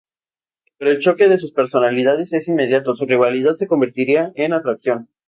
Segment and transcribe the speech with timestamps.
[0.79, 5.09] Pero el choque de sus personalidades es inmediato, su rivalidad se convertirá en atracción.